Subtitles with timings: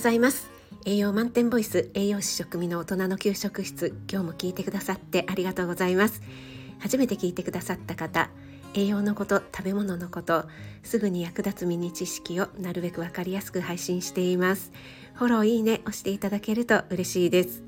[0.00, 0.50] ざいます。
[0.86, 6.22] 栄養満点ボイス栄養士食味の大人の給食室今日も聞いてくださってありがとうございます。
[6.78, 8.30] 初めて聞いてくださった方
[8.72, 10.46] 栄養のこと食べ物のこと
[10.82, 14.72] すぐに役立つミニ知識をなるべくわかりやすく配信しています。
[15.12, 17.62] フォローいいね押していただけると嬉しいです。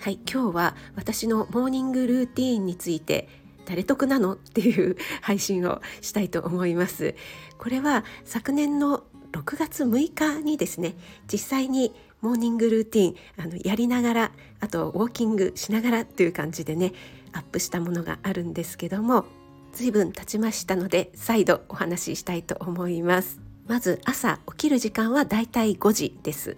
[0.00, 3.28] はい今日は私のモーニングルーティーンについて
[3.66, 4.34] 誰得なの？
[4.34, 7.14] っていう配信をしたいと思います。
[7.58, 10.94] これは昨年の6月6日にですね
[11.30, 16.92] 実際にモーニングルーティンあのやりながらあとウォーキングしながらっていう感じでね
[17.32, 19.26] アップしたものがあるんですけども
[19.72, 23.40] 随分経ちましたので再度お話ししたいと思います。
[23.66, 26.56] まず朝起きる時間はだいたい5時です。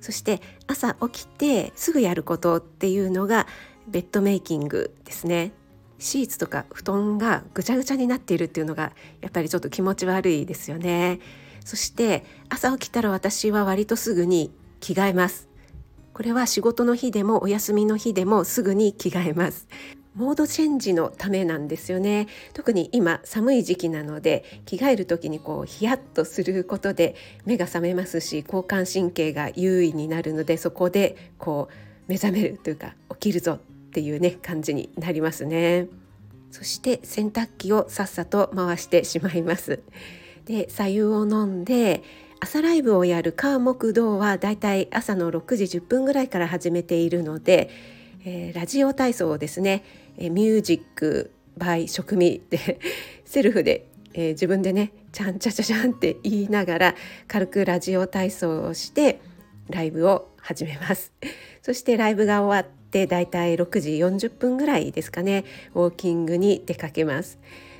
[0.00, 3.46] そして朝起きてすぐやることっていうのが
[3.86, 5.52] ベッドメイキングですね。
[5.98, 11.20] シーツとか布団がぐちゃぐちゃになっているっていうのがやっぱりちょっと気持ち悪いですよね。
[11.64, 15.48] そして朝起きたら私は割とすぐに着替えます。
[16.12, 19.66] これは仕事の日でもお休みの日でもすぐに着替えます。
[20.14, 22.28] モードチェンジのためなんですよね。
[22.52, 31.74] 特に今寒い時期なので着替える時にこうヒヤッとすることで目が覚めますし交感神経が優位になるのでそこでこう
[32.06, 33.58] 目覚めるというか起きるぞっ
[33.90, 35.88] ていうね感じになりますね。
[36.52, 39.82] そして洗濯機をさっさと回してしまいます。
[40.46, 42.02] で左右を飲んで
[42.40, 47.70] 朝ライブをやる火木道はだいたい朝の6時10分ぐらいから始めているので、
[48.24, 49.82] えー、ラジオ体操をですね、
[50.18, 52.80] えー、ミュージックバイ食味で
[53.24, 56.94] セルフで、えー、自分でねちゃんちゃちゃちゃんって言いながら
[57.28, 59.20] 軽くラジオ体操をして
[59.70, 61.12] ライブを始めます。
[61.62, 67.38] そしてライブが終わってだいたい6時40分ぐらいですかねウォーキングに出かけます。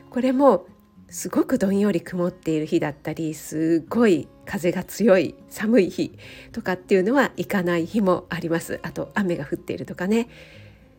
[0.09, 0.67] これも
[1.09, 6.13] すごくどんより曇っている日だったりすごい風が強い寒い日
[6.53, 8.81] とかっていうのは行かない日もあります。
[8.83, 10.29] あと雨が降っているとかね。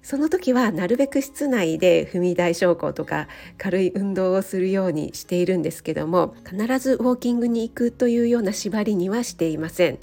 [0.01, 3.27] その時はなるべく室内で踏み台昇降とか
[3.57, 9.97] 軽い運動をするようにしているんですけども必ずウォーキングに行くというような縛りにはしていません。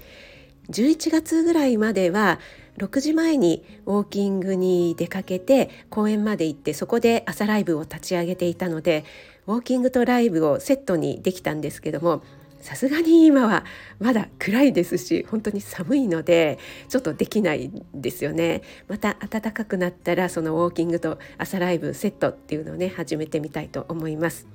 [0.71, 2.41] 11月ぐらいまでは
[2.79, 9.05] 6時前にウォーキングに出かけて公園まで行ってそこで朝ライブを立ち上げていたので
[9.47, 12.23] ウォーキングとライブをセットにできたんですけども
[12.63, 13.65] さすがに今は
[13.99, 18.63] まだ暗いですし本当に寒いのでちょっとできないですよね。
[18.87, 24.47] また暖かくなったらそのウォーキングと朝ライブセットっていうのをね始めてみたいと思います。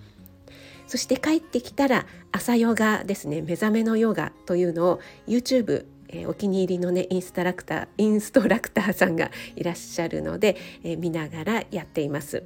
[0.88, 3.42] そして帰ってきたら朝ヨガですね。
[3.42, 12.44] 目覚めのヨガというのを YouTube えー、お気に入りのねインストラクターインストラクターさんがいらっしゃるので、えー、見ながらやっています。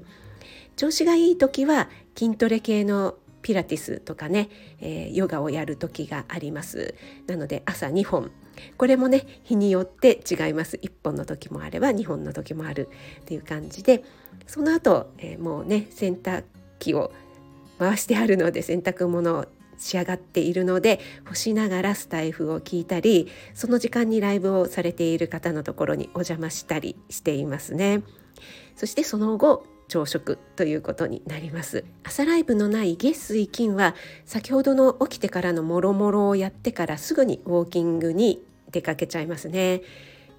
[0.75, 4.49] 調子がいい時は筋トレ系のピラティスとかね、
[4.79, 6.95] えー、ヨガをやる時があります。
[7.27, 8.31] なので朝2本。
[8.77, 10.77] これもね日によって違います。
[10.77, 12.89] 1本の時もあれば2本の時もある
[13.21, 14.03] っていう感じで。
[14.47, 16.43] その後、えー、もうね洗濯
[16.79, 17.11] 機を
[17.79, 19.45] 回してあるので洗濯物を
[19.81, 28.03] 仕上がっているので干しながらスタイフを聞いたりその時間にライブをされている方のところにお邪魔したりしていますね。
[28.75, 31.83] そしてその後朝食ということになります。
[32.03, 33.93] 朝ライブのない月水金は
[34.25, 39.81] 先ほどの起きてからのもろもろをやってからすぐにウォーキングに出かけちゃいますね。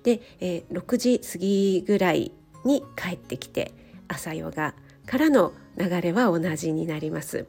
[0.04, 2.32] で、えー、6時過ぎぐらい
[2.64, 3.72] に帰ってきて
[4.08, 4.74] 朝ヨガ
[5.06, 7.46] からの流れは同じになります。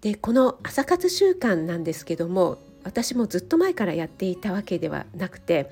[0.00, 5.70] でこの朝活習慣なんですけども私もずっと前からやっていたわけではなくて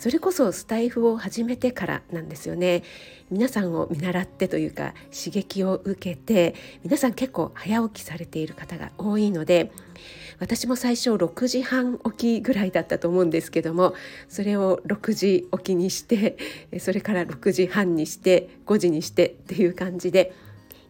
[0.00, 2.82] それこそスタイフを始めてからなんですよね。
[3.30, 9.70] 皆さんを見習ってというか刺激を受けて皆さん結構早起きされている方が多いので
[10.40, 13.94] 私も最初6時半起きぐらいだったと思うんですけども
[14.28, 16.36] それを6時起きにして
[16.80, 20.32] それから6時半にして5時にしてっていう感じで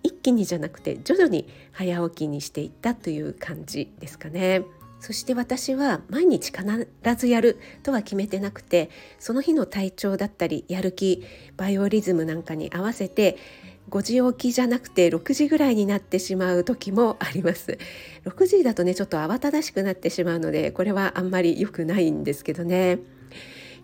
[0.03, 4.63] 一気にじゃなくて徐々に早起きにしていったという感じですかね。
[5.01, 6.87] そして私は毎日必
[7.17, 11.25] ずやるとは決めてなくてその日の体調だったりやる気
[11.57, 13.39] バイオリズムなんかに合わせて
[13.89, 17.79] 5時起きじゃなくて6時ぐらいになってしまう時もあります
[18.27, 22.99] 6時だとねちょっと慌ただしくなってしまうのでこれはあんまり良くないんですけどね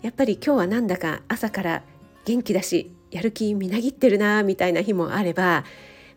[0.03, 1.83] やっぱり今日はなんだか朝から
[2.25, 5.63] 元気だしやる気みなぎってるなみたいな日もあれば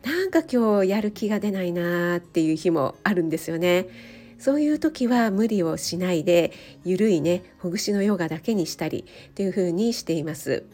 [0.04, 3.88] なんか今日やる気が出ないなっていう日もあるんですよね。
[4.38, 6.52] そういう時は無理をしないで
[6.82, 10.64] ゆるいねほぐしのヨガだけにしたりっていう風にしています。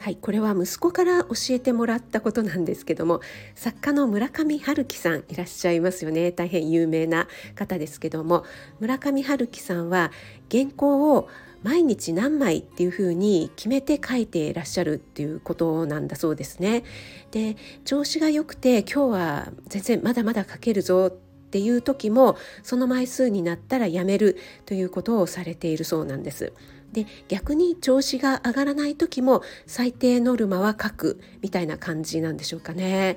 [0.00, 3.20] はいこれは息子から教えてもらったことなんですけども
[3.54, 8.44] 作家の村上春樹さんいらっしゃいますよね大変有名な方ですけども
[8.80, 10.10] 村上春樹さんは
[10.50, 11.28] 原稿を
[11.62, 16.84] 毎日何枚っていうふうに決めて書いていらっしゃるっていうことなんだそうですね。
[17.30, 21.10] で調子が良くて今日は全然まだまだ書けるぞっ
[21.50, 26.52] ていう時もその枚数になったらやめるということをされているそうなんです。
[26.92, 33.16] で逆に調子が上がらない時も最低ノルマは書くみたいな感じなんでしょうかね。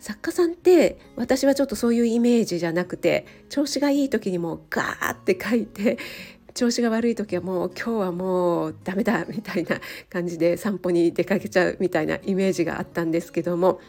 [0.00, 5.98] 作家さんって私はちょっとそういうイメージじゃなくて調子がいい時にもガーって書いて
[6.54, 13.80] 調子が悪い時はもう今日はもうダメだみたいな感じで散歩に出かけちゃうみたいなイメージがあったんですけども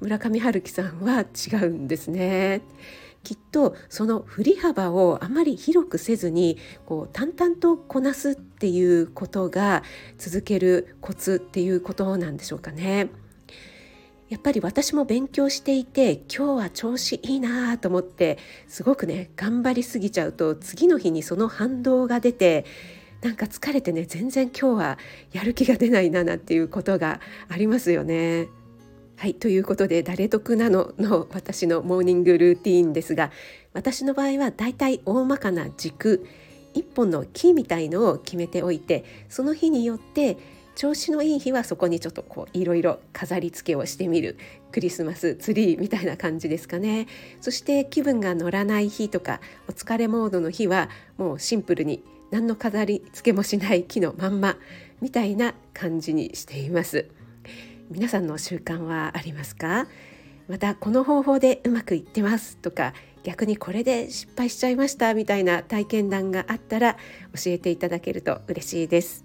[0.00, 2.62] 村上春樹さんは違うんですね。
[3.24, 9.82] きっとその振り幅をあまり広くせずにこう淡々とこなすっていうことが
[10.18, 13.08] 続けるコツっていうことなんでしょうかね。
[14.28, 18.38] やっぱり私も勉強していて今日は調子いいなと思って
[18.68, 22.64] すごくね頑張りすぎちゃうと次の日にその反動が出て
[23.22, 24.98] なんか疲れてね全然今日は
[25.32, 28.48] やる気が出ないななんていうことがありますよね。
[29.16, 33.30] はいということで「誰得なの?」の私のモーニングルーティーンですが
[33.72, 36.26] 私の場合はだいたい大まかな軸
[36.74, 40.36] 一本の木みたいのを決めておいてその日によって
[40.74, 44.36] 調子のいい日はそこにちょっとこういろいろ飾り付けをしてみる
[44.72, 47.06] クリスマスツリーみたいな感じですかね。
[47.40, 54.56] そして気分が乗らない日とかお疲れモードの日はもうシンプルに何の飾り付けもしない木のまんま
[55.00, 57.08] みたいな感じにしています。
[57.90, 59.86] 皆さんの習慣はありますか？
[60.48, 62.92] またこの方法でうまくいってますとか
[63.22, 66.94] 逆にこれで失敗しちゃいましたみたいな体験談があったら
[67.34, 69.24] 教えていただけると嬉しいです。